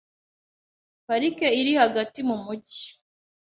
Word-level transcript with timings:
Parike 1.05 1.47
iri 1.59 1.71
hagati 1.81 2.19
mu 2.29 2.35
mujyi. 2.43 2.85